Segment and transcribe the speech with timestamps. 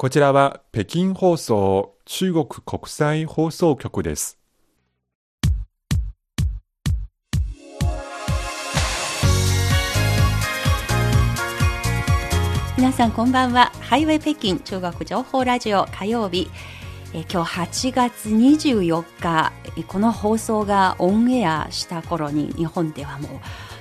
[0.00, 4.38] こちらは北京放送中国国際放送局です。
[12.76, 13.72] 皆さんこんばんは。
[13.80, 16.48] ハイウェイ北京中国情報ラジオ火曜日。
[17.12, 19.52] え今日8月24日
[19.88, 23.30] この放送がオンエアした頃に日本ではもう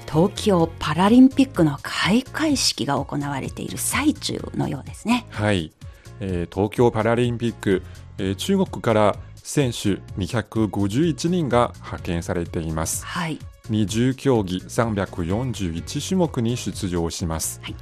[0.10, 5.28] 東京パラリンピックの開会式が行われている最中のようですね。
[5.30, 5.72] はい、
[6.20, 7.84] えー、東京パラリンピック、
[8.18, 13.06] えー、中国から選手251人が派遣されています。
[13.06, 13.40] はい、
[13.70, 17.60] 20競技341種目に出場します。
[17.64, 17.76] はい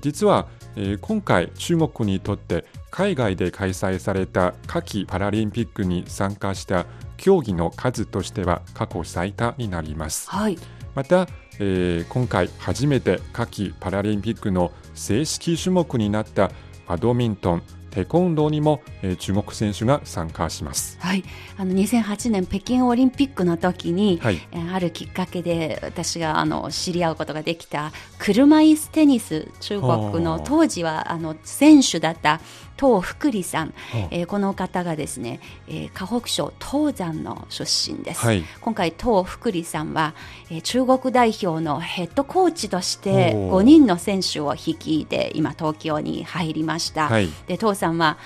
[0.00, 6.86] 実は、えー、今回中国にとって海外で開催された夏季パラリンピックに参加した
[7.16, 10.28] 競技の数としては過去最多になります。
[10.30, 10.58] はい、
[10.94, 11.28] また、
[11.58, 16.50] えー、今回初めて夏季パラリンピックの正式種目になった
[16.88, 20.98] バドミントン、テコンドーにも、えー、中国選手が参加します。
[21.00, 21.24] はい、
[21.56, 24.40] あの2008年北京オリンピックの時に、はい、
[24.72, 32.40] あるきっかけで私があの知り合うことができた車椅子テニス中国の当時はあの選手だった
[32.82, 33.74] 東福利さん、
[34.10, 35.38] えー、この方がですね、
[35.68, 40.14] えー、河北省東山の出身です、はい、今回東福利さんは、
[40.50, 48.18] えー、中国代表のヘッドコーチとして5人の選手を率いて今東京に入りました、はい、で東さんは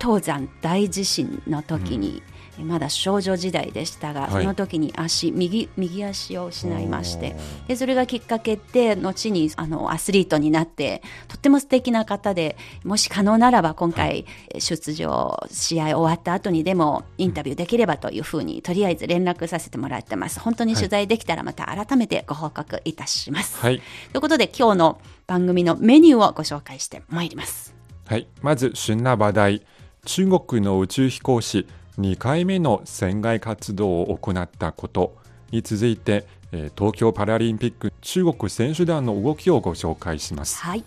[0.00, 14.26] 東山大地震の時に、うんまだ少女時代でしたが、はい、その時に足右右足を失いましてでそれがきっかけで後にあのアスリートになってとっても素敵な方でもし可能ならば今回
[14.58, 20.40] 出場、試合終わった後にでもインタビューできればというふうにとりあえず連絡させてもらってます。
[20.40, 23.56] 本当に取材できたらまた改めてご報告いたします。
[23.58, 23.80] はい、
[24.12, 27.74] ということで今日の番組のメニューをご紹介してまいります。
[28.06, 29.62] はい、まず旬な話題。
[30.04, 31.66] 中国の宇宙飛行士
[31.98, 35.16] 2回目の船外活動を行ったこと
[35.50, 36.26] に続いて
[36.76, 40.58] 東京パラリンピック中国選手団の動きをご紹介します。
[40.62, 40.84] はい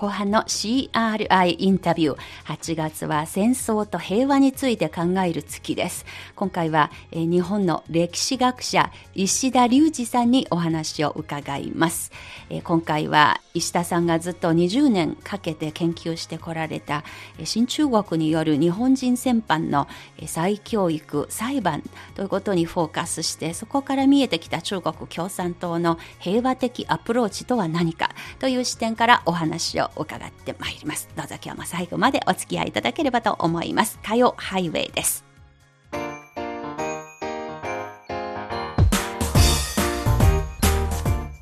[0.00, 2.16] 後半の CRI インタビュー。
[2.46, 6.06] 8月は戦争と平和について考える月です。
[6.40, 12.12] 今回は、えー、日本の歴史学者石田隆二さんにお話を伺います、
[12.48, 17.04] えー、今回は石田さんがずっと20年かけて研究してこられた、
[17.38, 21.82] えー、新中国による日本人戦犯の、えー、再教育裁判
[22.14, 35.24] ということにフォーカスしてそこから見えてきた中国共産党の平和的アプローチとは何かという視点からお話をを伺ってまいりますどうぞ今日も最後までお付き合いいただければと思います火曜ハイウェイです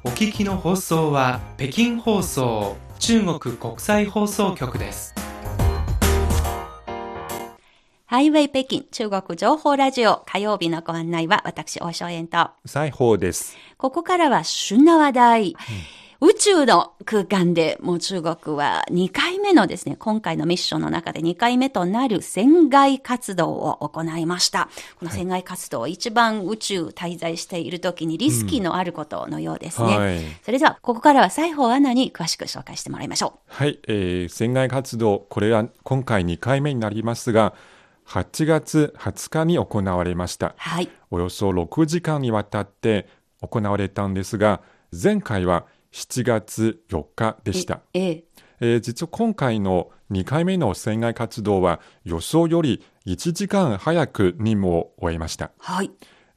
[0.04, 5.14] お聞きの放送は北京放送中国国際放送局です
[8.10, 12.48] ハイウェイ北京中国情報ラジオ火曜日のご案内は私、大正円と。
[12.64, 13.54] 西宝です。
[13.76, 15.48] ここからは旬な話題。
[15.50, 15.54] うん
[16.20, 24.68] 宇宙の空間でもう中国は2回目のですね、今回のミッションの中で2回目となる船外活動を行いました。
[24.98, 29.88] この船外活動、はい、一番宇宙滞在している時にリスキーのあることのようですね。
[29.88, 33.54] うんはい、それでは、ここからは西方アナに詳しく紹介してもらいましょう。
[33.54, 37.54] はい、えー、船外活動、これは今回2回目になりますが、
[38.08, 40.54] 8月20日に行われました。
[40.56, 40.90] はい。
[41.12, 43.06] およそ6時間にわたって
[43.40, 47.80] 行われたんですが、前回は7月4日でした。
[47.94, 48.24] ええ
[48.60, 55.52] えー、実は今回の2回目の船外活動は予想より1時間早く任務を終えました。
[55.58, 55.90] はい。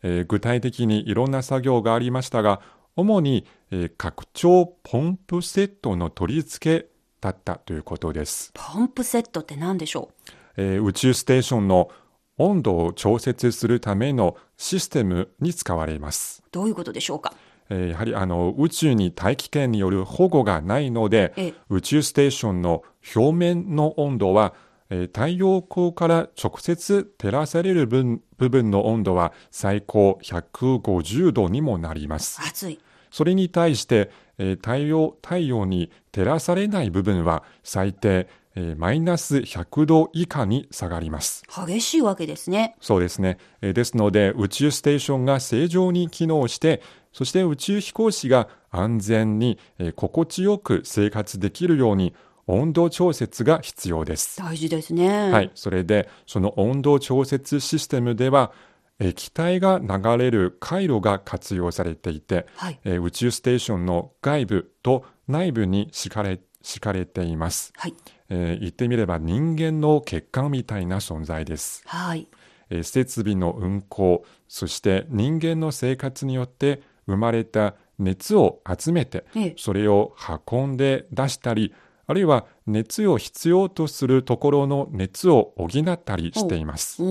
[0.03, 2.61] えー、具体的にいろんな作業がありましたが、
[2.95, 6.87] 主に、えー、拡張ポンプセットの取り付け
[7.21, 8.51] だったということです。
[8.53, 11.89] ポンプセットって何でしょう、えー、宇宙ステーションの
[12.37, 16.43] 温度を調節するためのシステムに使われます。
[16.51, 17.33] どういうことでしょうか？
[17.71, 22.83] やはりあの宇宙に大気圏による保護がないので、宇宙ステーションの
[23.15, 24.53] 表面の温度は、
[24.89, 32.41] 太陽光から直接照らされる部分の温度は最高150度にもなります。
[32.45, 32.79] 暑い。
[33.09, 38.27] それに対して、太陽太陽に照らされない部分は最低
[38.75, 41.43] マイナス100度以下に下がります。
[41.67, 42.75] 激しいわけですね。
[42.81, 43.37] そうですね。
[43.61, 46.81] ですので、宇宙ステーションが正常に機能して、
[47.11, 49.59] そして宇宙飛行士が安全に、
[49.95, 52.13] 心地よく生活できるように
[52.47, 54.39] 温度調節が必要です。
[54.39, 55.31] 大事ですね。
[55.31, 55.51] はい。
[55.55, 58.51] それで、その温度調節システムでは、
[58.99, 67.73] 液体が流れる回路が活用されていて、はい、宇宙ステーションの外部と内部に敷かれ敷かれています。
[67.75, 67.95] はい
[68.29, 71.81] えー、言ってみれば人間の血管みたいな存在です。
[71.87, 72.27] はい。
[72.69, 79.25] えー、設備の運行、そして人間の生活によって生まれた熱を集めて、
[79.57, 80.15] それを
[80.49, 81.73] 運んで出したり、
[82.07, 87.01] あるいは熱を必要とするところの熱を補ったりしています。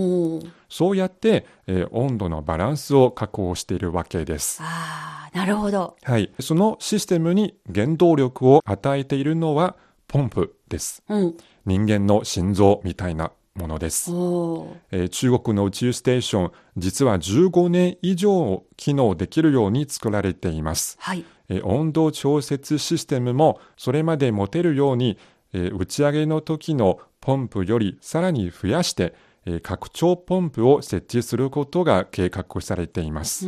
[0.69, 4.61] そうやって、えー、温度のバランスを確保しているわけです。
[4.63, 5.97] ああ、なるほど。
[6.03, 6.31] はい。
[6.41, 9.77] そのシステムに原動力を与えているのは
[10.07, 11.03] ポンプです。
[11.09, 25.19] うん、人間の心臓みたいなものです、えー、中国の宇宙ステーション実は15年以上機能できるように作られています、はいえー、温度調節システムもそれまで持てるように、
[25.53, 29.15] えー、打ち上げの時のポンプよりさらに増やして
[29.63, 33.47] 拡張ポンプを設置することが計画されています。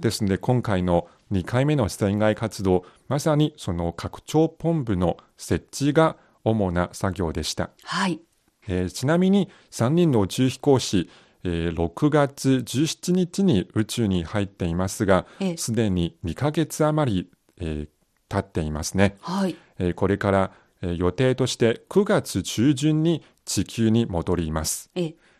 [0.00, 7.70] ですので今回の2回目の船外活動、まさにその拡張ポンプの設置が主な作業でした。
[7.82, 8.20] はい。
[8.68, 11.10] えー、ちなみに3人の宇宙飛行士、
[11.44, 15.26] えー、6月17日に宇宙に入っていますが、
[15.56, 17.30] すでに2ヶ月余り、
[17.60, 17.88] えー、
[18.28, 19.16] 経っていますね。
[19.20, 24.90] はいえー、これから、えー、予定として9月中旬に地球に戻ります。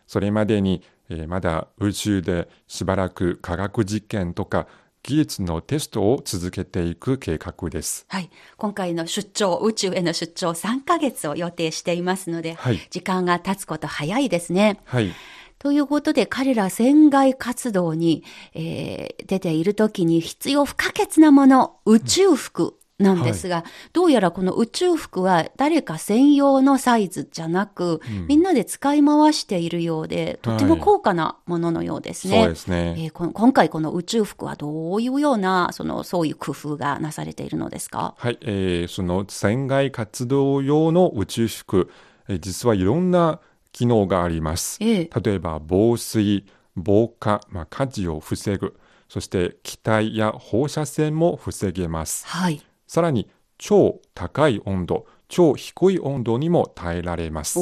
[0.07, 4.67] それまでに、えー、まだ宇宙でしばらく科学実験とか
[5.03, 8.05] 技術のテストを続けていく計画です。
[8.09, 8.29] はい。
[8.57, 14.79] 今回の出張、宇宙への出張3ヶ月を予定していますので、はい、時間が経つこと早いですね。
[14.85, 15.13] はい。
[15.59, 18.23] ということで、彼ら船外活動に、
[18.53, 32.37] えー、出ているときに必要不可欠なもの、宇宙服なんですが、はい、どうやらこの宇宙服は誰か専用のサイズじゃなく、うん、みんなで使い回しているようで、とても高価なもののようですね。
[32.37, 38.15] はい、そうですね、えー、今回この宇宙服はどういうような、その、そういう工夫がなされているのですか？
[38.17, 41.89] はい、えー、その船外活動用の宇宙服、
[42.27, 43.39] えー、実はいろんな
[43.71, 44.77] 機能があります。
[44.81, 48.77] えー、例えば、防水、防火、まあ、火事を防ぐ。
[49.07, 52.27] そして気体や放射線も防げます。
[52.27, 52.61] はい。
[52.89, 57.59] さらに超高い温度、超低い温度にも耐えられます。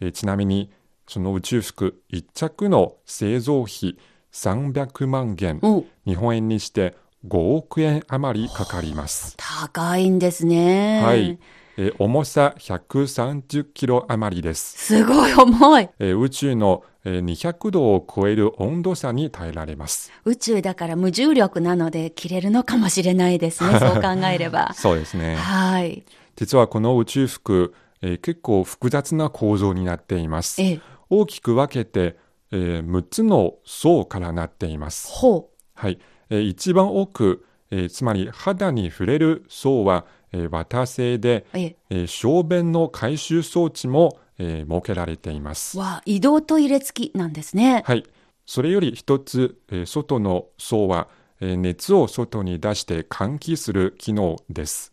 [0.00, 0.70] えちなみに、
[1.08, 3.98] その宇宙服1着の製造費
[4.30, 5.60] 300万元、
[6.06, 6.96] 日本円にして
[7.26, 9.34] 5億円余りかかります。
[9.36, 11.02] 高いんですね。
[11.02, 11.40] はい。
[11.78, 14.78] え重さ130キロ余りです。
[14.78, 15.88] すごい重い。
[15.98, 20.10] え宇宙の200度を超える温度差に耐えられます。
[20.24, 23.78] 宇宙だから無重力なので切れるのかもしれないですね。
[23.80, 24.72] そう考えれば。
[24.74, 25.36] そうですね。
[25.36, 26.02] はい。
[26.34, 30.60] 実はこの宇宙服、えー、結構複雑な構造になっています。
[30.62, 30.80] ええ、
[31.10, 32.16] 大きく分けて、
[32.52, 35.08] えー、6つの層からなっています。
[35.12, 35.60] ほう。
[35.74, 35.98] はい。
[36.30, 40.06] えー、一番奥、えー、つまり肌に触れる層は、
[40.36, 45.78] えー、綿製で、ええ小便の回収装置も、えー、設けられています。
[45.78, 47.82] わ移動トイレ付きなんですね。
[47.86, 48.04] はい。
[48.44, 51.08] それより一つ、えー、外の層は、
[51.40, 54.92] えー、熱を外に出して換気する機能です。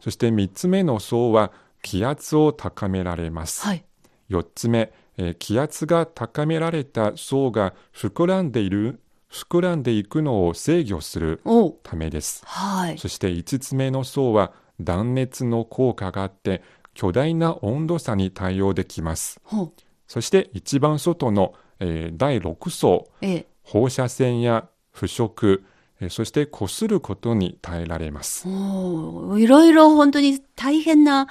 [0.00, 1.52] そして三つ目の層は
[1.82, 3.66] 気圧を高められます。
[3.66, 3.84] はい、
[4.28, 9.00] 四つ目、えー、気圧が高められた層が膨らんでいる
[9.34, 11.42] 膨らんでいくのを制御する
[11.82, 12.42] ためです。
[12.46, 16.62] はい、そして5つ目の層は断熱の効果があって
[16.94, 19.40] 巨大な温度差に対応できます。
[20.06, 25.64] そして一番外の、えー、第6層、ええ、放射線や腐食、
[26.00, 28.46] えー、そして擦ることに耐えられます。
[28.46, 28.50] い
[29.46, 31.26] ろいろ本当に大変な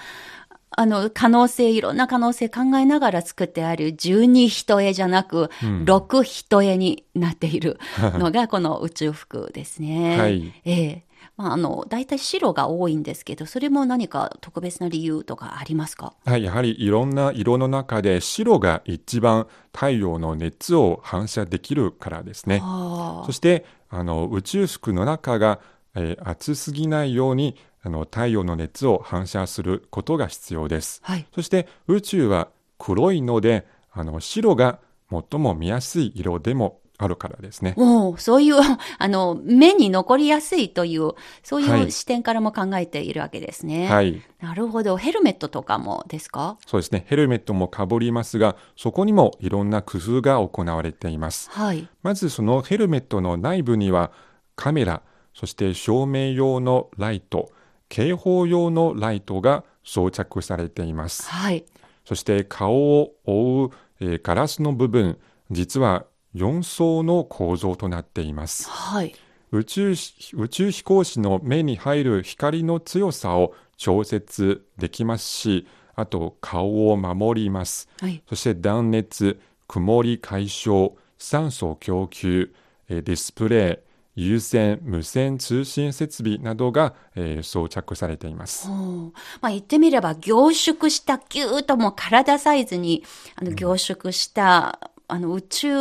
[0.76, 7.80] あの、可能性、いろんな可能性考えながら作ってある12人絵じゃなく、うん、6人絵になっている
[8.18, 10.18] のがこの宇宙服ですね。
[10.18, 10.54] はい。
[10.66, 11.04] ええ
[11.36, 16.14] まあ、あの、大体白が多いんですけど、それも何か特別な理由とかありますか？
[16.26, 22.60] はい、やはりいろんな色の中で白が一番太陽の熱を反射できるからですね。
[22.60, 25.60] そして、あの、宇宙服の中が、
[25.96, 31.02] えー、暑すぎないようにあの太陽の熱を反射することが必要です。
[31.04, 32.48] はい、そして宇宙は
[32.80, 34.80] 黒いのであの白が
[35.12, 37.74] 最も見やすい色でもあるからですね。
[37.76, 38.56] おそういう、
[39.00, 43.88] あの、目に残りやすいという、そういう視点からも考えているわけですね。
[43.88, 44.22] はい。
[44.40, 44.96] なるほど。
[44.96, 46.58] ヘルメットとかもですか？
[46.66, 47.04] そうですね。
[47.08, 51.50] ヘルメットもかぶりますが、そこにもいろんな工夫が行われています。
[51.52, 51.88] はい。
[52.04, 54.12] まずそのヘルメットの内部には
[54.56, 55.02] カメラ、
[55.34, 57.52] そして照明用のライト、
[57.94, 61.30] 警報用のライトが装着されています。
[61.30, 61.64] はい。
[62.06, 65.20] そして顔を覆う、えー、ガラスの部分、
[65.52, 68.68] 実は4層の構造となっています。
[68.68, 69.14] はい。
[69.52, 82.52] 宇宙宇宙飛行士の目に入る光の強さを調節できますし、あと顔を守ります、はい、そして断熱曇り解消酸素供給
[82.88, 88.70] ディスプレイ有線無線通信設備などが、えー、装着されています。
[88.70, 93.04] まあ、言ってみれば凝縮したぎゅーっともう体サイズに
[93.36, 94.80] あの凝縮した、
[95.10, 95.78] うん、あの宇宙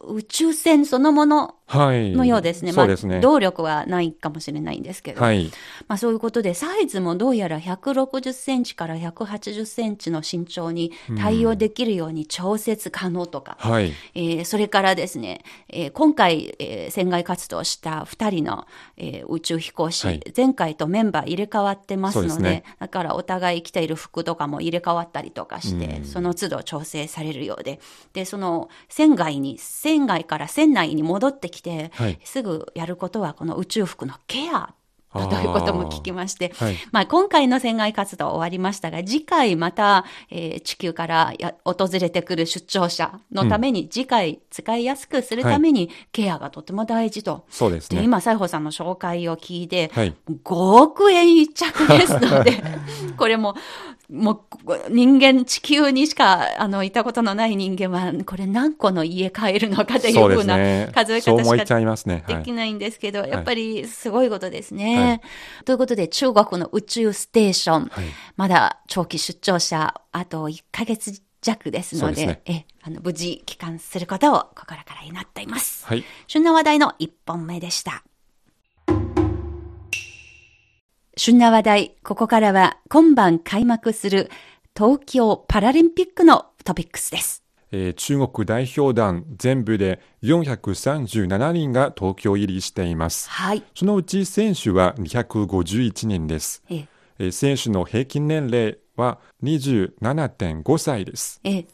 [0.00, 2.72] 宇宙船そのもののようですね。
[2.72, 5.20] はい、まあ、ね、動力はないかもしれないんですけど。
[5.20, 5.50] はい、
[5.86, 13.56] まあ、そういうことで、サイズもどうやら160センチから180センチの身長に対応できるように調節可能とか。
[13.60, 27.80] はい、えー、それからですね、えー、今回、えー、船外活動した2人の、えー、宇宙飛行士、はい、前回とメンバー入れ替わってますので、ね、だからお互い着ている服とかも入れ替わったりとかして、その都度調整されるようで、
[28.12, 34.74] で、その船外に、船外から船内に戻ってきて、はい、すぐやることはこの宇宙服のケア。
[35.10, 47.46] ということも聞きまして、はい、まあ、今回の船外活動終わりましたが、次回また、えー、地球からや訪れてくる出張者のために、次回使いやすくするために、ケアがとても大事と。
[47.48, 48.02] そうですね。
[48.02, 52.62] 今、西郷さんの紹介を聞いて、はい、5億円一着ですので、
[53.16, 53.54] これも
[54.10, 60.56] もう人間、地球にしかあのいたことのない人間は、これ何個の家帰るのかというふうな
[60.92, 64.98] 数え方しかできないんですけど、やっぱりすごいことですね。
[64.98, 65.20] はい、
[65.66, 68.04] ということで、中国の宇宙ステーション、はい、
[68.36, 75.86] まだ長期出張者、あと1ヶ月弱ですので、でね、えあの無事帰還することを心から祈っています。
[75.86, 78.02] はい、旬な話題の1本目でした。
[81.18, 84.30] 旬な話題、ここからは今晩開幕する
[84.76, 87.42] 東京パラリンピックのトピックスです。
[87.72, 93.28] えー、中国代表団全部で437人が東京入りしています。
[93.30, 93.64] はい。
[93.74, 96.62] そのうち選手は251人です。
[96.70, 96.86] え
[97.18, 101.40] え選手の平均年齢は27.5歳です。
[101.42, 101.64] え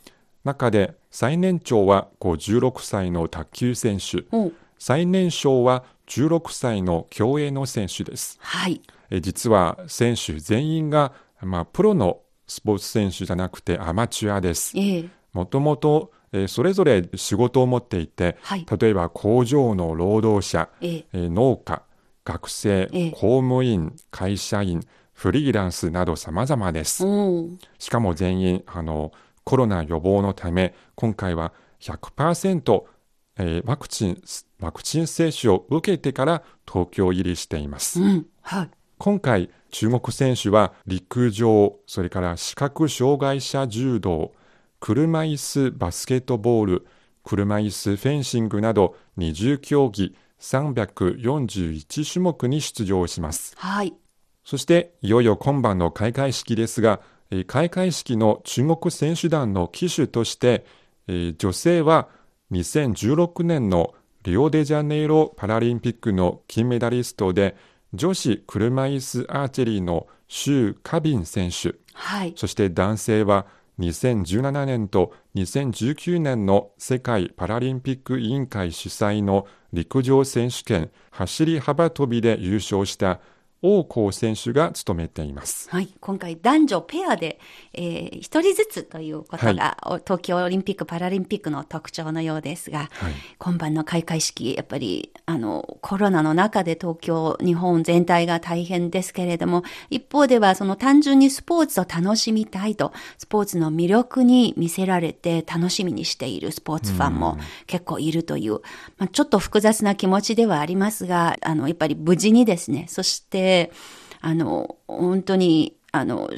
[0.42, 4.24] 中で最年長は56歳の卓球選手、
[4.78, 8.38] 最年少は16歳の競泳の選手です。
[8.40, 8.80] はい。
[9.20, 14.74] 実は選手全員が、まあ、プロのスポーツ選手じゃなくてアマチュアです。
[15.32, 16.12] もともと
[16.48, 21.82] それぞれ仕事を持っていて、はい、例えば工場の労働者、えー、農家、
[22.24, 24.80] 学生、えー、公務員、会社員、
[25.12, 27.04] フリーランスなど様々です。
[27.78, 29.12] しかも全員あの
[29.44, 32.84] コロナ予防のため今回は100%、
[33.36, 34.22] えー、ワクチン
[34.58, 38.02] ワクチン接種を受けてから東京入りしています。
[38.02, 44.32] うん、はい今回、中国選手は陸上、それから視覚障害者柔道、
[44.80, 46.86] 車椅子バスケットボール、
[47.24, 53.54] 車椅子フェンシングなど20競技341種目に出場します。
[53.56, 53.94] はい。
[54.44, 57.00] そしていよいよ今晩の開会式ですが、
[57.46, 60.64] 開会式の中国選手団の旗手として、
[61.08, 62.08] 女性は
[62.52, 67.56] 2016年のリオデジャネイロパラリンピックの金メダリストで
[67.94, 73.46] 女子車椅子アーチェリーの周カビン選手、はい、そして男性は
[73.78, 83.20] 2017年と2019年の世界パラリンピック委員会主催の陸上選手権走り幅跳びで優勝した
[83.66, 85.70] 王光選手が務めています。
[85.70, 87.40] はい、今回男女ペアで、
[87.72, 108.60] えー、一人ずつということが、はい、東京オリンピック・パラリンピックの特徴のようですが、はい、今晩の開会式、やっぱりあのコロナの中で東京、日本全体が大変ですけれども、一方ではその単純にスポーツを楽しみたいと、スポーツの魅力に見せられて楽しみにしているスポーツファンも結構いるという、
[108.98, 113.53] まあ、ちょっと複雑な気持ちではありますが、あのやっぱり無事にですね、そして
[114.20, 116.30] あの、本当に、あの、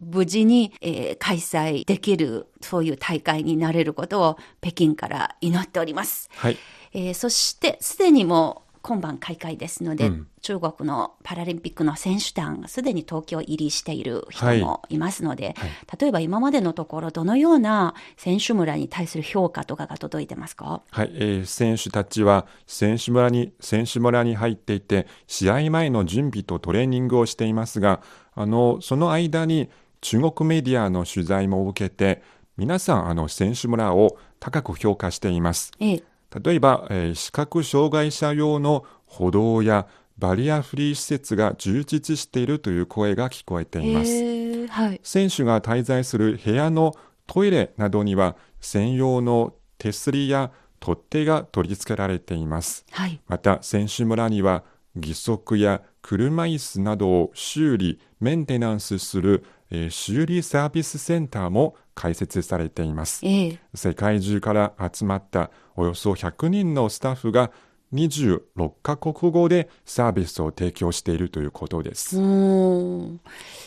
[0.00, 6.30] 無事に、えー、開催できる、そういう大会になれることを北京から祈っております。
[6.36, 6.56] はい。
[6.92, 14.98] えー、そして、すでにも今晩開会ですので、うん、中国のパラリンピックの選手団、すでに東京入りしている人もい。
[14.98, 21.10] ますので、はいはい、例えば今までのところ、どのような選手村に対する評価とかが届いてますか、はい。
[21.14, 28.00] えー、選手たちは選手村に選手村に入っていて、試合前の準備とトレーニングをしていますが、
[28.34, 29.68] あのその間に
[30.00, 32.22] 中国メディアの取材も受けて、
[32.56, 35.72] 皆さん、あの選手村を高く評価しています。
[35.80, 36.09] ええ
[36.44, 39.86] 例えば、えー、視覚障害者用の歩道や
[40.18, 46.94] バリアフリー施設が充実しているという声が聞こえています、はい、選手が滞在する部屋の
[47.26, 54.62] トイレなどには専用の手すりや取っ手が取り付けられています、はい、また選手村には
[54.94, 67.50] 義足や車椅子などを修理メンテナンスするえー、修理サービスセンターも開設されています、えー、世界中から集まったおよそ100人のスタッフが
[67.92, 72.18] 26カ国語でサービスを提供しているということです。
[72.18, 73.20] うん。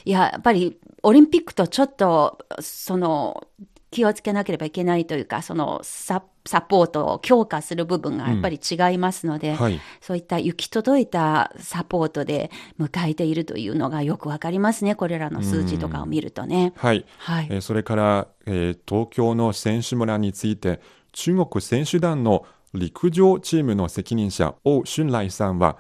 [0.06, 3.46] いや、やっぱりオリンピックとちょっと、その、
[3.93, 16.73] 気をつけなければいけないというか、そのササポートを強化する部分がやっぱり違いますので、うんはい、そういった行き届いたサポートで迎えているというのがよくわかりますね、これらの数字とかを見るとね。
[16.75, 20.81] はい、はい、えー、それから、えー、東京の選手村について、
[21.13, 25.77] 中国選手団の陸上チームの責任者、王春来さんは、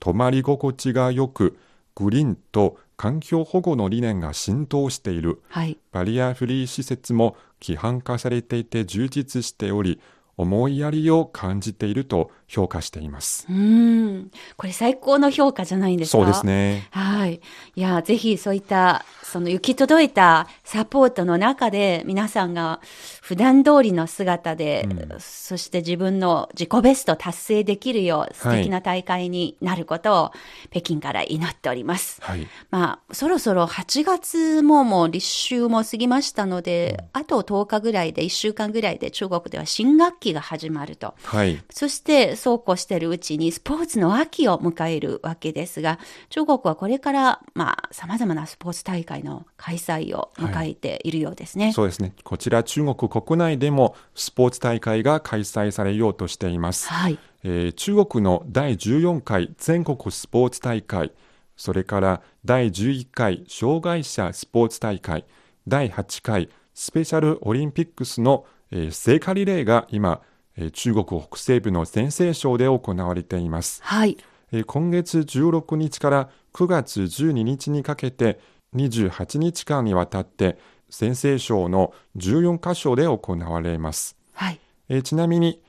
[0.00, 1.56] 泊まり心地がよく、
[1.94, 10.00] グリーンと環境保護の理念が浸透している、はい、バリアフリー施設も規範化されていて充実しており、
[10.36, 13.46] 思いやりを感じていると評価しています。
[13.50, 14.30] うん。
[14.56, 16.18] これ最高の評価じゃないんですか？
[16.18, 16.86] そうですね。
[16.90, 17.40] はい。
[17.74, 22.80] いや、ぜひそういったその行き届いたサポートの中で皆さんが
[23.20, 30.32] 普段通りの姿で、うん、そして自分の自己ベスト達成できるよう素敵な大会になることを
[30.70, 32.20] 北京から祈っております。
[32.22, 41.14] はい、まあ、そろそろ8月ももう立秋も過ぎましたので、うん、あと10日ぐらいで1週間ぐらいで中国では新学期が始まると。
[41.24, 45.98] はい、そしてそうこうしているうちにスポーツの秋を迎えるわけですが、
[46.28, 52.12] 中国はこれからまあ様々なスポーツ大会の開催を迎えているようですね、はい、そうですね。
[52.22, 56.86] こちら中国国内でもスポーツ大会が開催されようとしています。
[56.88, 57.18] はい。
[57.44, 61.12] えー、中国の第14回全国スポーツ大会、
[61.56, 65.24] それから第11回障害者スポーツ大会、
[65.66, 70.33] 第8回スペシャルオリンピックスの、えー、聖火リレーが今、えー、
[70.72, 73.80] 中国北西部の陝西省で行われています。
[73.82, 74.16] はい。
[74.52, 78.38] えー、今月16日から9月12日にかけて
[78.76, 80.58] 28日間にわたって
[80.88, 85.60] 先生省の14カ所で行われます、はいえー、ちなみに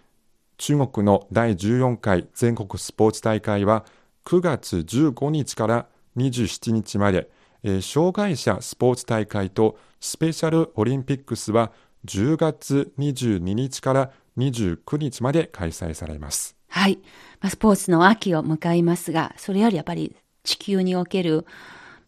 [0.57, 3.85] 中国の第14回全国スポーツ大会は
[4.25, 7.29] 9月15日から27日まで、
[7.63, 11.71] えー、障害者スポーツ大会とスペシャルオリンピックスは
[12.05, 16.55] 10月22日から29日まで開催されます。
[16.69, 16.99] はい。
[17.41, 21.45] まあ、スポーツの秋を迎えますが、それよりやっぱり地球における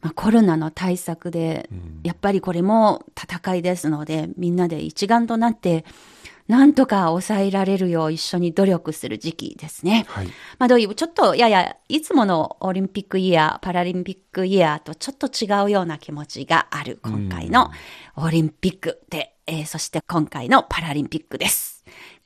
[0.01, 1.69] まあ、コロナの対策で、
[2.03, 5.85] やっぱりこれも戦いですので、みんなで一丸となって、
[6.47, 10.05] なんとか抑えられるよう一緒に努力する時期ですね。
[10.07, 10.27] はい、
[10.59, 17.71] まあどういう、ちょっとややいつものオリンピックイヤー、パラリンピックイヤーとちょっと違うような気持ちがある今回の
[18.15, 21.66] オリンピックで、えー、そして今回のパラリンピックです。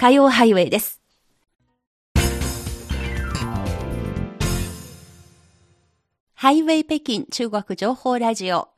[0.01, 0.99] 火曜ハイウェイです。
[6.33, 8.69] ハイウェイ北京中国情報ラジオ。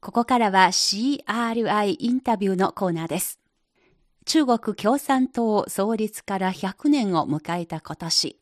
[0.00, 3.38] ここからは CRI インタビューのコーナーです。
[4.24, 8.40] 中国共産党創立から100年を迎えた今年、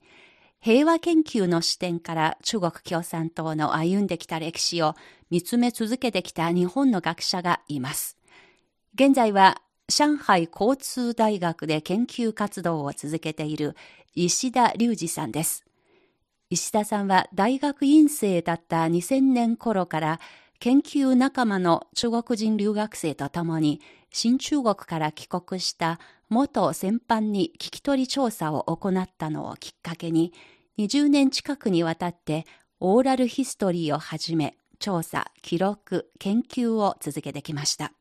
[0.61, 4.95] 平和研究の視点から中国共産党の歩んできた歴史を
[5.31, 8.17] 見つめ続けてきた日本の学者がいます。
[8.95, 9.61] 現在は
[9.91, 13.77] 上海交通大学で研究活動を続けている
[14.15, 15.65] 石田隆二さんです。
[16.49, 20.21] 石田さんは大学院生だった2000年頃から
[20.59, 23.81] 研究仲間の中国人留学生と共に
[24.13, 25.99] 新中国から帰国した
[26.29, 30.33] 元先般に聞き取り調査を行ったのをきっかけに
[30.79, 32.47] 20年近くにわたって
[32.79, 37.93] オーラルヒストリーをはじめ調査、記録、研究を続けてきました。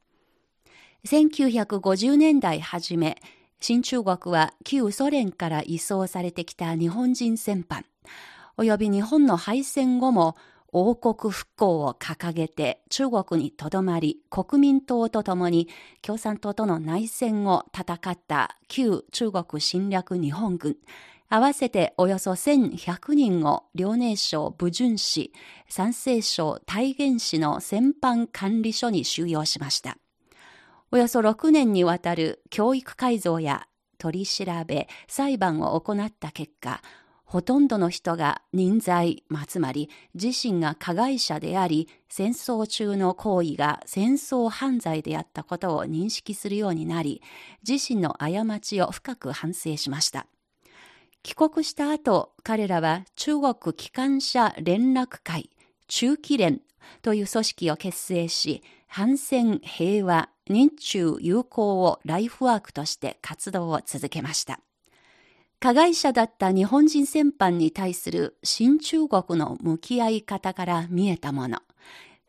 [1.05, 3.21] 1950年代初め、
[3.61, 7.85] 新中国は旧ソ連から移送されてきた日本人戦犯、
[8.57, 10.35] 及び日本の敗戦後も
[10.71, 15.67] 王国復興を掲げて中国にとどまり国民党とともに
[16.01, 20.77] 共産党との内戦を戦った旧中国侵略日本軍
[21.29, 25.31] 合わせておよそ1100人を遼寧省武順市、
[25.67, 29.97] 山西省大元市の戦犯管理所に収容しました。
[30.91, 33.67] およそ6年にわたる教育改造や
[33.99, 36.81] 取り調べ、裁判を行った結果、
[37.25, 47.21] ほとんどの人が人罪、まあ、つまり自身が加害者であり、戦争中の行為が戦争犯罪であったことを認識するようになり、
[47.67, 50.25] 自身の過ちを深く反省しました。
[51.21, 55.51] 帰国した後、彼らは中国機関車連絡会、
[55.87, 56.61] 中期連
[57.03, 64.59] という組織を結成し、反戦平和、日中友好をライフワークとして活動を続けました。
[65.59, 71.59] 加害者だった日本人戦犯に対する新中国の向き合い方から見えたもの、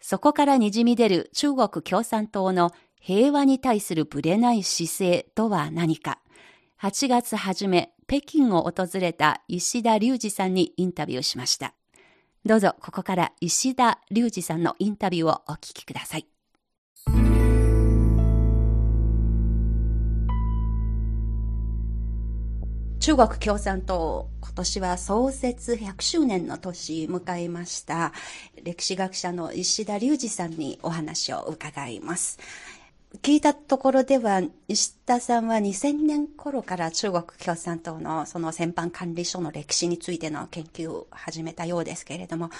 [0.00, 6.18] そこから滲み出る中国共産党の平和に対するぶれない姿勢とは何か。
[6.82, 11.74] 8月初め、北京を訪れた石田隆二さんにインタビューしました。
[12.44, 16.26] どうぞここから石田隆二さんのインタビューをお聞きください。
[23.00, 28.12] 中国共産党、今年は創設100周年の年迎えました。
[28.62, 32.38] 歴史学者の石田隆二さんにお話を伺います。
[33.22, 42.50] 聞いたところでは、石田さんは2000年頃から中国共産党のその戦犯管理所の歴史についての研究を始めたようですけれども、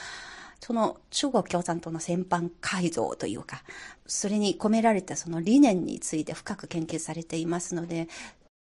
[0.58, 3.62] その中国共産党の戦犯改造というか、
[4.06, 8.08] それに込められたその理念について深く研究されていますので、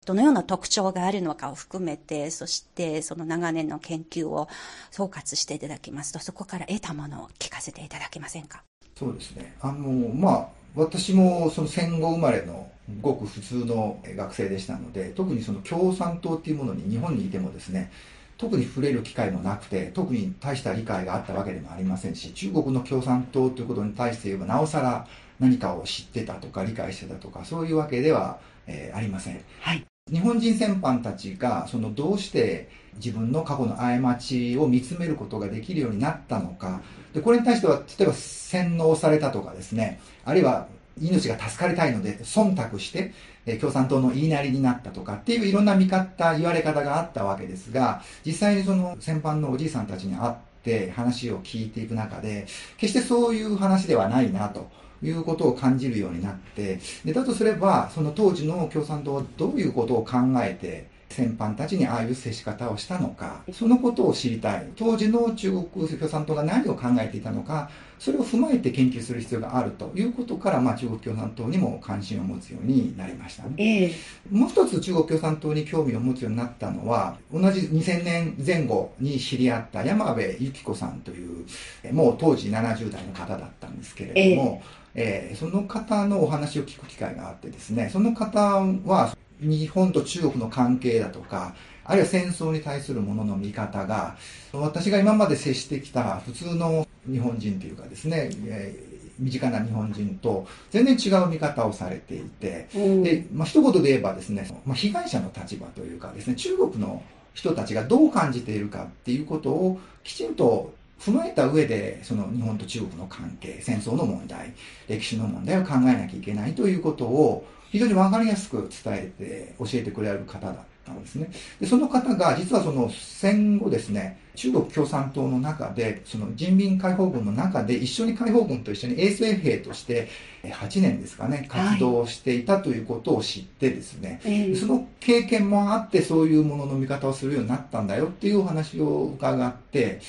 [0.09, 4.49] どのような特徴があるのかを含めて、そしてその長年の研究を
[4.91, 8.63] 総括していただきますと、そこから得たものを聞かせていただけませんか？
[8.97, 9.55] そうですね。
[9.61, 12.71] あの、まあ、私もその戦後生まれの
[13.03, 17.93] ごく普通の学生でしたので、特にその共産党っていうものに日本にいてもですね、
[18.39, 25.07] 特に触れる機会もなくて、特に大した理解があったわけでもありませんし、中国の共産党ということに対して言えば、なおさら
[25.39, 29.41] 何かを知ってたとか理解してたとか、そういうわけでは、えー、ありません。
[29.61, 29.85] はい。
[30.11, 36.81] 日本人戦犯たちがそのどうして自分の過去の過ちを見つめることができるようになったのか
[37.15, 40.67] でこれに対しては例えば洗脳されたとかですねあるいは
[41.01, 43.13] 命が助かりたいので忖度して、
[43.61, 54.69] 共産党の言いなりになったとかっていういろんな見方言われ方があったわけですが実際にその戦犯のおじいさんたちに会って話を聞いていく中で決してそういう話ではないなと。
[55.03, 64.69] いうことを感じるようになって、でだとすれば、その当時の共産党はどういうことを考えて、戦犯たちにああいう接し方をしたのか、そのことを知りたい。
[64.77, 73.55] 当時の中国共産党が何を考えていたのか、それを踏まえて研究する必要があるということから、まあ、中国共産党にも関心を持つようになりましたね。
[73.59, 81.47] えー、もう一つ中国共産党に興味を持つようになったのは、同じ2000年前後に知り合った山辺由紀子さんという、
[81.93, 84.63] もう当時70代の方だったんですけれども、
[84.95, 88.41] えーえー、その方のお話を聞く機会があってですね、その方
[88.85, 94.17] は日本と中国の関係だとか、あるいは戦争に対するものの見方が、
[94.53, 107.03] 私が今まで接してきた普通の日本人というかですね、えー身近な日本人と全然違う見方をされていて、うん、で、まあ、一言で言えばですね、まあ、被害者の立場というかですね、中国の
[107.35, 114.53] 人たちがどう感じているかっていうことをきちんと踏まえた上で、その日本と中国の関係、戦争の問題、
[114.89, 121.31] 歴史の問題を考えなきゃいけないということを非常にわかりやすく伝えて、教えてくれる方だったんですね。
[121.61, 130.09] で、その方が実はその戦後ですね、中国共産党の中で、その人民解放軍の中で一緒に解放軍と一緒に衛生兵として
[130.45, 140.01] 8年ですかね、活動していたということを知ってですね、はい、その経験もあってそういうものの見方をするようになったんだよっていうお話を伺って、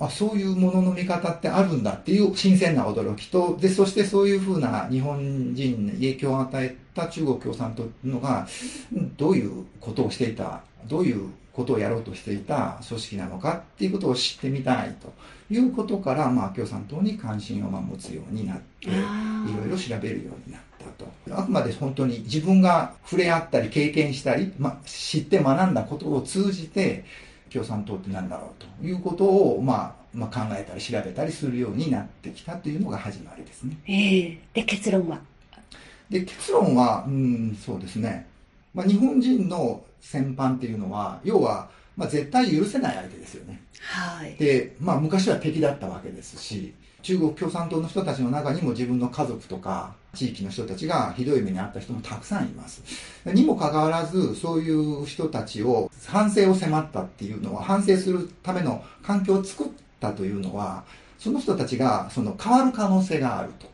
[0.00, 8.46] あそういうものの見方ってあるんだっていう新鮮な驚きとでそしてそういうふうな日本人に影響を与えた中国共産党というのが
[9.16, 15.12] どういうことをしていたどういうことをやろうとしていた組織なのかっていうことを知ってみたいと。
[15.50, 21.40] いうことから、まあ、共産党に関心を持つようになっていろいろ調べるようになったと。
[21.40, 27.04] あくまで本当に自分が触れ合ったり経験したり、まあ、知って学んだことを通じて
[27.52, 28.86] 共産党って何だろうと。
[28.86, 33.76] いうことを、まあ、まあ、考えたり調べたりするようになってきたというのが始まりですね。
[33.86, 35.20] えー、で結論は？
[36.12, 38.26] で結論は、うん、そうですね、
[38.74, 43.62] まあ、日本人の戦犯っていうのは要は、まあ、絶対許せない相手ですよね。
[43.80, 52.82] はい、で、まあ、昔は敵だったわけですし中国共産党の人たちの中にも自分の家族とか地域の人たちがひどい目に遭った人もたくさんいます。
[53.26, 59.68] にもかかわらず、そういう人たちを反省を迫ったっていうのは、反省するための環境を作っ
[60.00, 60.84] たというのは、
[61.18, 63.71] その人たちがその変わる可能性があると。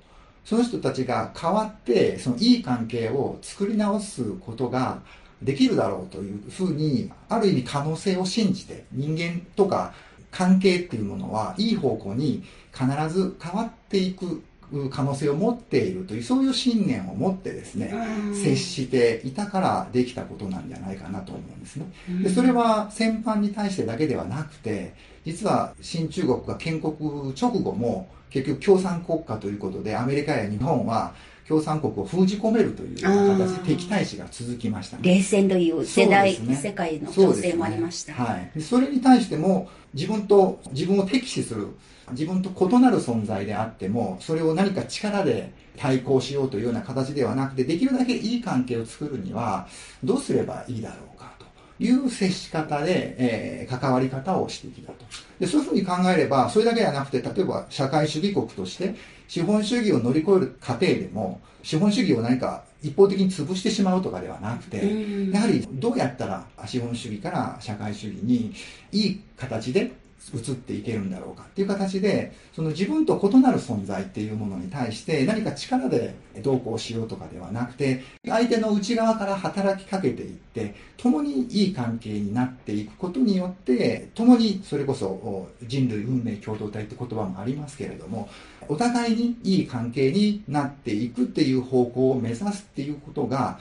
[0.48, 5.02] その人たちが変わって、そのいい関係を作り直すことが
[5.42, 9.92] できるだろうというふうに、ある意味可能性を信じて、人間とか
[10.30, 14.42] 関係っていうものはいい方向に必ず変わっていく
[14.90, 17.92] 可能性を持っているというそういう信念を持ってですね
[18.34, 21.86] 接していたからできたことなんじゃないかなと思うんですね。
[22.22, 31.14] でそれは戦犯に対してだけではなくて実は新中国が建国直後も結局共産国家ということでアメリカや日本は
[31.48, 41.68] 共産国を封じ込めるという形で敵対視が続きました、ね、冷戦という世代、ね、世界の情勢もありました、ね、はい、それに対しても自分と自分を敵視する
[42.12, 49.68] 自分と異なる存在であってもそれを何か力で対抗しようというような形ではなくてできるだけいい関係を作るには
[50.02, 51.46] どうすればいいだろうかと
[51.78, 55.04] いう接し方で、えー、関わり方をしてきたと。
[55.38, 58.94] でそういうふうに考えればそれだけではなくて例えば社会主義国として
[59.28, 68.52] 資本主義を乗り越える過程でも資本主義を何か一方的に潰してしまうとかではなくて、やはりどうやったら資本主義から社会主義に
[68.92, 69.92] いい形で
[70.34, 88.28] 移っていけるんだろうかっていう形でその自分と異なる存在っていうものに対して何か力でどうこうしようとかではなくて相手の内側から働きかけていって共にいい関係になっていくことによって共にそれこそ人類運命共同体って言葉もありますけれども
[88.68, 93.58] お互いにいい関係になっていくっていう方向を目指すっていうことが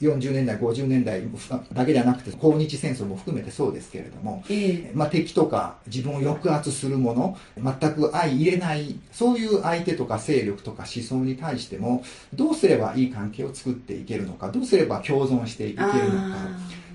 [0.00, 1.22] 40年代、50年代
[1.72, 16.36] だけではなくて、抗日戦争も含めてそうですけれども、えー、まあ、敵とか自分を抑圧するもの、全く相入れない、そういう相手とか勢力とか思想に対しても、どうすればいい関係を作っていけるのか、どうすれば共存していけるのか、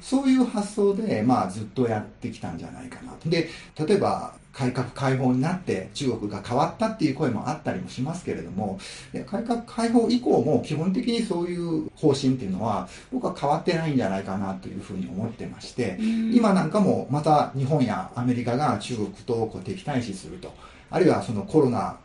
[0.01, 3.29] そういう発想で、まあ、ずっとやってきたんじゃないかなと。
[3.29, 3.49] で、
[3.85, 8.79] 例えば、改革開放になって中国が変わったっていう声もあったりもしますけれども、
[9.25, 15.97] 改革開放以降も基本的にそういう方針っていうのは僕は変わってないんじゃないかなというふうに思ってまして、
[16.31, 20.53] 今なんかもまた日本やアメリカが中国とこう敵対視すると、
[20.91, 21.97] あるいはそのコロナ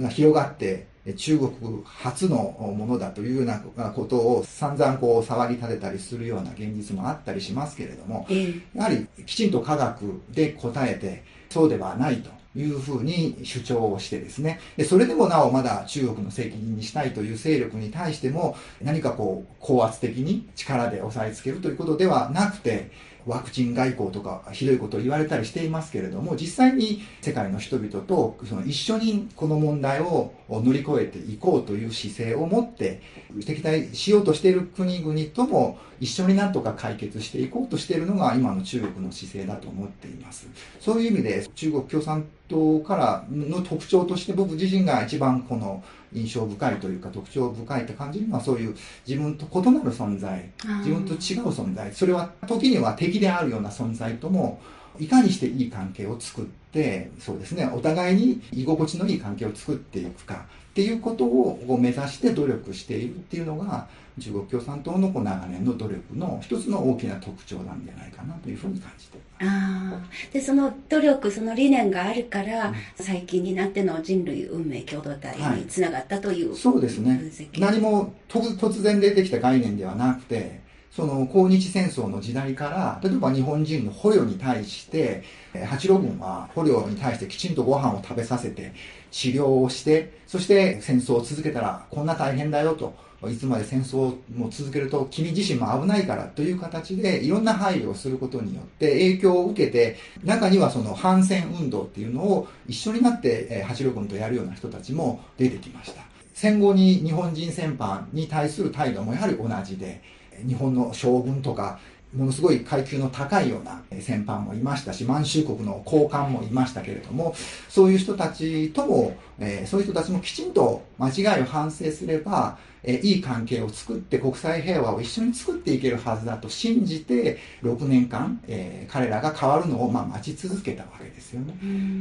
[0.00, 1.52] が広がって中国
[1.84, 8.26] 初のものだというようなことを散々こう騒ぎ立てたりするような現実もあったりしますけれども、
[8.74, 14.60] やはりきちんと科学で答えてそうではないというふうに主張をしてですね。
[14.84, 22.90] それでもなおまだ中国の責任にしたいという勢力に対しても何かこう高圧的に力で押さえつけるということではなくて
[23.26, 33.02] ワクチン外交とかひどいことを言われたりしていますけれども実際に世界の人々とその一緒にこの問題を乗り越えていこうという姿勢を持って
[33.44, 40.48] 敵対しようとしている国々とも一緒になんとか解決していこうとしているのが今の中国の姿勢だと思っています。
[40.78, 51.92] そういう意味で中国共産党からの特徴として僕自身が一番この印象深いというか特徴深いって感じるのはそういう自分と異なる存在自分と違う存在。
[51.92, 54.60] それは時には敵であるような存在とも
[54.98, 57.70] いかにしていい関係を作ってそうですね。
[57.72, 63.88] お互いに居心地のいい関係を作っていくかっていうことを目指して努力しているっていうのが
[64.20, 69.98] 中国共産党のこう長年の努力の一つの大きな特徴なんじゃないかなというふうに感じてあ
[70.34, 77.22] でその努力その理念があるから、うん、最近になっての人類運命共同体につながったという、はい、そうですね
[77.58, 80.60] 何も突然出てきた概念ではなくて
[80.96, 85.22] その抗日戦争の時代から例えば日本人の捕虜に対して
[85.66, 88.72] 八郎軍は捕虜に対してきちんとご飯を食べさせて
[89.10, 92.94] 治療をしてそして戦争を続けたらこんな大変だよと
[93.28, 106.02] いつまで戦争を続けると君自身も危ないからという形でいろんな配慮をすることによって影響を受けて中にはその反戦運動っていうのを一緒になって八郎軍とやるような人たちも出てきました。
[106.32, 110.02] 戦後に日本人戦犯に対する態度もやはり同じで
[110.46, 111.78] 日本の将軍とか
[112.14, 117.34] ものすごい階級の高いような戦犯もいましたし満州国の高官もいましたけれども
[117.68, 131.54] そういう人たちとも、えー、そういう人たちもきちんと間違いを反省すれば、えー、いい関係を作って国際平和を一緒に作っていけるはずだと信じて6年間、えー、彼らが変わるのをまあ待ち続けたわけですよね。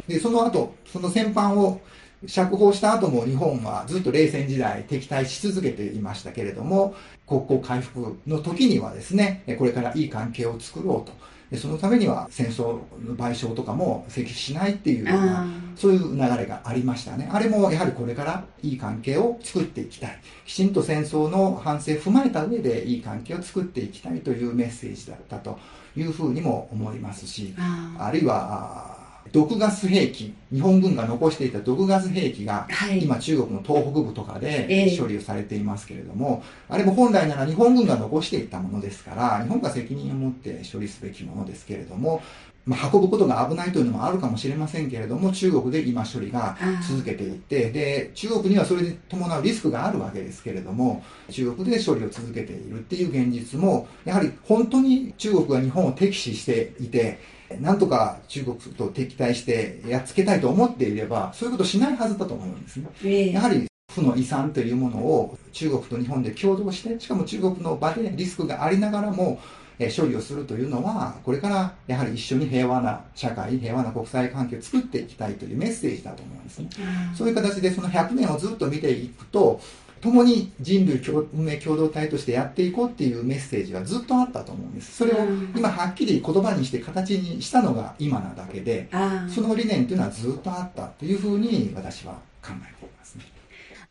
[0.08, 1.82] でその後その戦犯を
[2.28, 6.96] 釈放した後も日本はずっと冷戦時代敵対し続けていましたけれども
[7.28, 11.26] 国交回復の時にはですねこれからいい関係を作ろうと。
[11.54, 17.30] そのためには戦争の賠償とかも請求しないっていうようなそういう流れがありましたね。
[17.32, 20.20] あれもやはりこれからいい関係を作っていきたい。
[20.46, 25.60] きちんと戦争の反省を踏まえた上でいい関係を作っていきたいというメッセージだったと
[25.96, 42.22] いうふうにも思いますしあるいは毒ガス兵器日本軍が残していた毒ガス兵器が、はい、今中国の東北部とかで処理をされていますけれども、えー、あれも本来なら日本軍が残していったものですから日本が責任を持って処理すべきものですけれども、
[42.66, 46.58] まあ、運ぶことが危ないというのもあるかもしれませんけれども中国で今処理が
[46.88, 57.20] 続けていってで中国にはそれに伴うリスクがあるわけですけれども中国で処理を続けているっていう現実もやはり本当に中国が日本を敵視していて
[57.60, 62.88] なんとか中国と敵対してやっつけたいと思っていれば、そういうことしないはずだと思うんですね。
[63.04, 69.40] えー、やはり負の遺産というものを中国と日本で共同して、しかも中国の場でリスクがありながらも、
[69.78, 76.70] え処理をするというのは、これからやはり一緒に平和な社会、平和な国際関係を作っていきたいというメッセージだと思うんですね。
[77.14, 79.60] そういう形でその100年をずっと見ていくと、
[80.06, 81.02] 共に人類
[81.34, 84.98] 運命共同体としてやっていこうっていうメッセージはずっとあったと思うんです。
[84.98, 85.16] それを
[85.56, 88.88] 今はっきり言葉にして形にしたのが今なだけで、
[89.28, 92.14] その理念というのはずっとあったというふうに私は
[92.44, 93.26] 考えていますね。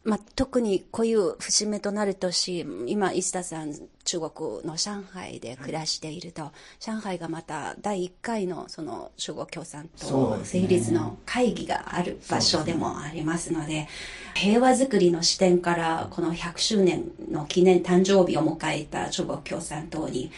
[0.04, 4.30] まあ、特にこういう節目となる年、今、石田さん、中国
[4.64, 13.88] の上海で暮らしていると、はい、上海がまた第1回のその中国共産党成立の会議がある場所でもありますので、でね、
[14.34, 20.30] 平和づくりの視点からこの100周年の記念誕生日を迎えた中国共産党に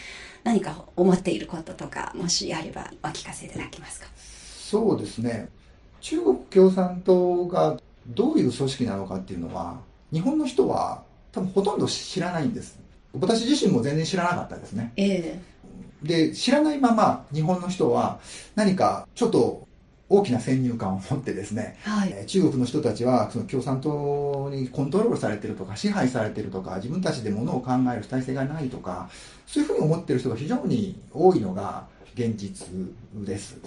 [0.45, 4.07] 何か思っていることとか、もしあればお聞かせいただけますか？
[4.15, 5.49] そうですね。
[5.99, 9.79] 中国共産党がどういう組織なのかっていうのは、
[10.11, 12.79] 日本の人は多分ほとんど知らないんです。
[13.13, 14.93] 私自身も全然知らなかったですね。
[14.95, 18.19] えー、で、知らないまま日本の人は
[18.55, 19.67] 何かちょっと
[20.09, 29.09] 大きな先入観を持ってですね、はい、中国の人たちはその共産党にコントロールされてるとか支配されてるとか自分たちでものを考える主体性がないとか
[29.45, 32.67] そういうふうに思ってる人が非常に多いのが現実
[33.13, 33.57] です。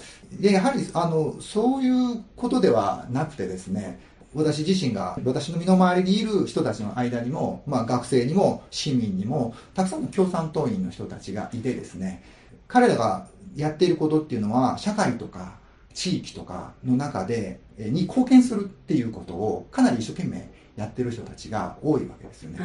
[0.40, 4.00] でやはりあのそういうことではなくてですね
[4.34, 12.22] 私自身が、私の身の回りにいる人たちの間にも、まあ学生にも市民にも、たくさんの共産党員の人たちがいてですね、
[12.68, 15.58] 彼らがやっていることっていうのは、社会とか
[15.94, 22.60] 地域とかの中で、に貢献するっていうことを、かなり一生懸命やってる人たちが多いわけですよね。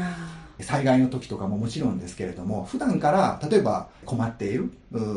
[0.59, 4.71] 災害の時とかももちろんですけれども、普段から例えば困っている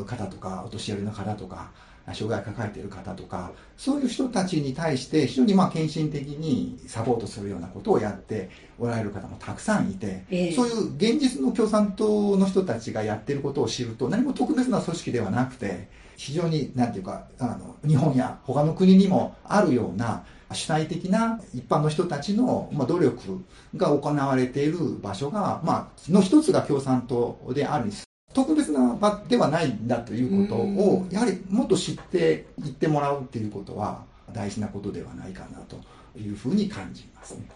[0.06, 1.70] 方とか、お年寄りの方とか、
[2.14, 23.44] 障害を抱えている方とか、そういう人たちに対して非常にまあ献身的にサポートするようなことをやっておられる方もたくさんいて、えー、そういう現実の共産党の人たちがやっていることを知ると何も特別な組織ではなくて、非常に、なんていうか、あの、日本や他の国にもあるような主体的な一般の人たちの、まあ、努力
[23.76, 27.92] が行われている場所が、まあ、の一つが共産党であるに
[28.34, 35.76] 特別な場ではないんだということを、やはりもっと知っていってもらうっていうことは大事なことではないかなと
[36.18, 37.46] いうふうに感じます、ね、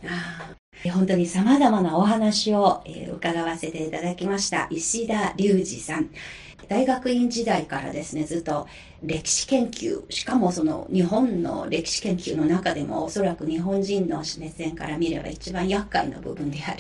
[0.91, 4.67] 本当に様々なお話を、え伺わせていただきました。
[4.71, 6.11] 石田隆二さん。
[6.69, 8.67] 大学院時代からですね、ずっと
[9.03, 16.79] 歴史研究、しかもその日本の歴史研究の中でもおそらく日本人の目線から見れば一番厄介な部分である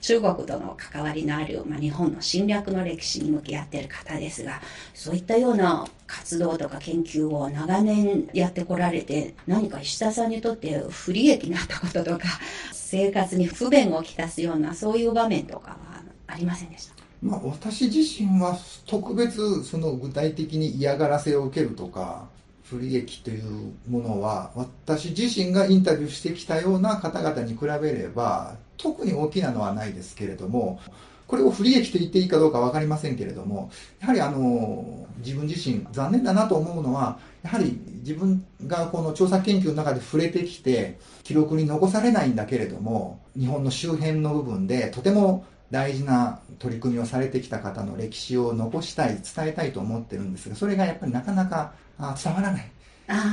[0.00, 4.60] 中国との関わりのある、まあ、日本の侵略の歴史に向き合っている方ですが、
[4.94, 12.28] そういったような活動とか研究を長年やってこられて、何か石田さんにとって不利益になったこととか、
[12.72, 22.28] 生活に不便をきたすようなそういう場面とかはありませんでしたまあ、私自身は特別その具体的に嫌がらせを受けるとか
[22.64, 30.80] 不利益というものは私自身がインタビューしてきたような方々に比べれば特に大きなのはないですけれども
[31.26, 51.72] これを不利益と言っていいかどうか分かりませんけれどもやはりあの自分自身残念だなと思うのはやはり自分がこの調査研究の中で触れてきて記録に残されないんだけれども日本の周辺の部分でとても大事な取り組みをされてきた方の歴史を残したい、伝えたいと思ってるんですが、それがやっぱりなかなか
[52.22, 52.70] 伝わらない。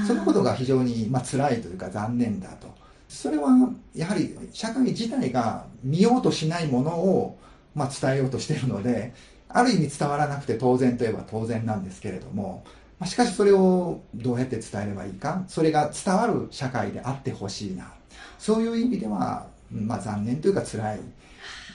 [0.07, 2.67] そのことが非常に、まあ、辛いというか残念だと。
[3.07, 3.49] それは
[3.95, 7.37] やはり社会自体が見ようとしないものを、
[7.75, 9.13] まあ、伝えようとしているので、
[9.49, 12.63] ある意味伝わらなくて当然といえば当然なんですけれども、
[12.99, 17.91] まあ、しかしそれをどうやって伝えればいいか、それが伝わる社会であってほしいな。
[18.39, 20.99] そういう意味では、まあ、残念というか辛い。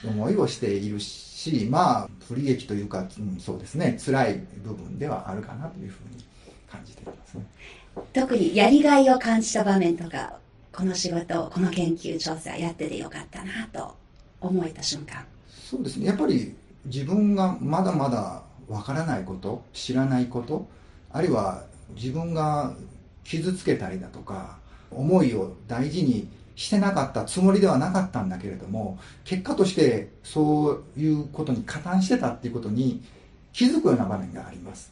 [0.05, 6.23] 思いをしているし、まあ、不利益というか、うん、そうですね、辛い部分ではあるかなというふうに
[6.69, 7.45] 感じていますね。
[8.13, 10.39] 特にやりがいを感じた場面とか、
[10.71, 13.95] この仕事、この研究調査やっててよかったなと
[14.39, 15.25] 思えた瞬間。
[15.49, 20.67] そうですね、やっぱり自分がまだまだわからないこと、知らないこと、
[21.11, 21.63] あるいは
[21.95, 22.73] 自分が
[23.23, 24.57] 傷つけたりだとか、
[24.91, 26.27] 思いを大事に
[26.59, 33.01] してなかったつもりではなかったんだけれども、結果としてそういうことに加担してたっていうことに
[33.53, 34.89] 気づくような場面があります。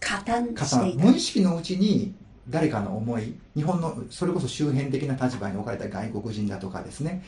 [0.55, 0.95] 加担。
[0.95, 2.15] 無意識のうちに
[2.47, 7.21] 誰かの思い、日本のそれこそ周辺的な立場に置かれた外国人だとかですね、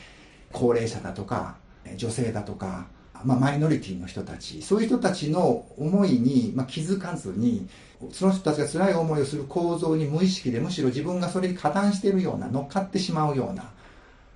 [0.52, 1.56] 高齢者だとか、
[1.96, 2.86] 女性だとか、
[3.22, 7.68] まあ、マイノリティの人たち、そういう人たちの思いに、まあ、気づかずに、
[8.10, 13.70] その人たちが辛い思いをする構造に無意識でむしろ自分がそれに加担しているような、乗っかってしまうような、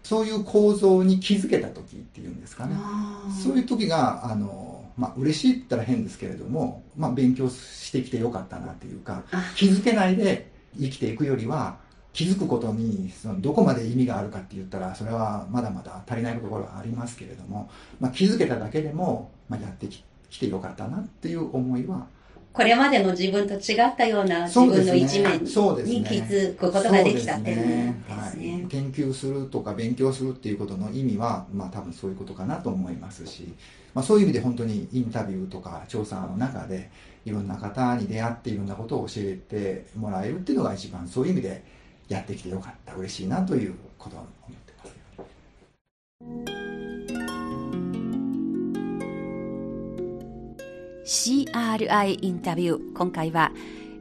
[0.04, 2.76] そういう構造に気づけた時っていうんですかね。
[3.42, 9.24] そういう時があの、まあ嬉しいって言ったら変ですけれども、まあ、勉強してきてよかったなっていうか
[9.56, 11.78] 気づけないで生きていくよりは
[12.12, 22.06] 気づくことにそのどこまで意味があるかって言ったらそれはまだまだ足りないところはありますけれども、まあ、気づけただけでも、まあ、やってきてよかったなっていう思いは
[22.54, 27.94] これまでの自分と違ったような自分の一面に気づくことができたっていうですね。
[28.08, 28.32] は
[28.64, 33.52] い、研究するとか勉強するっていうことの意味は、まあ多分そういうことかなと思いますし、
[33.92, 36.90] まあそういう意味で本当にインタビューとか調査の中で
[37.24, 41.64] いろんな方に出会っていろんなことを教えてもらえるっていうのが一番そういう意味で
[42.08, 44.72] やってきてよかった、嬉しいなということを思って
[46.46, 46.73] ます。
[51.04, 53.52] CRI インタビュー今回は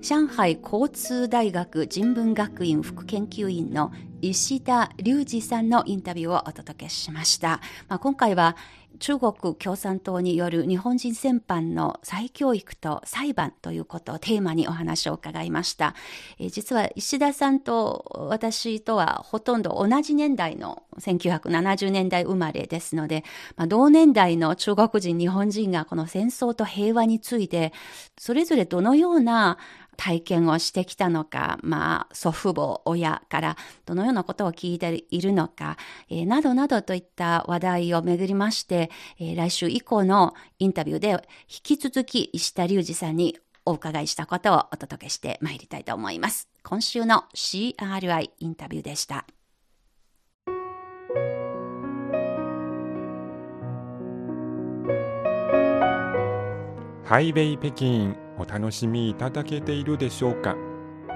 [0.01, 3.91] 上海交通大学人文学院副研究員の
[4.21, 7.59] 石田隆二さんのインタビューをお届けしました。
[7.89, 8.55] まあ、今回は
[8.99, 15.95] 中国共産党による日本人戦犯の再教育と裁判ということをテーマにお話を伺いました。
[16.39, 23.23] え実は石田さんと私とはほとんど同じ年代の1970年代生まれですので、
[23.55, 27.73] まあ、同年代の中国人、日本人がこの戦争と平和について、
[28.17, 29.57] それぞれどのような
[29.97, 35.77] 体験をしてきたのか、まあ、祖父母、親からどのようなことを聞いているのか、
[36.09, 38.89] えー、などなどといった話題をめぐりまして、
[39.19, 41.17] えー、来週以降のインタビューで引
[41.63, 46.49] き続き石田隆二さんにお伺いしたことをお届けしてまいりたいと思います。
[46.63, 49.25] 今週の CRI インタビューでした。
[57.05, 60.55] ハイウェイ北京お楽しみいただけているでしょうか？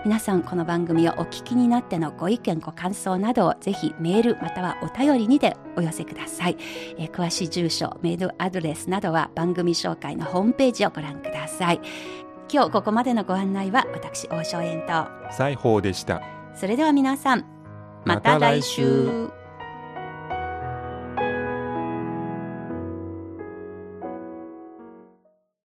[0.05, 6.57] 皆さんこの番組をお聞きになってのご意見ご感想などをぜひメールまたはお便りにてお寄せください、
[6.97, 11.82] えー、詳しい住所メールアドレスなどは番組紹介のホームページをご覧ください。
[12.49, 16.22] 今日ここまでのご案内は私王正円と西宝でした。
[16.55, 17.45] それでは皆さん
[18.05, 19.30] また来週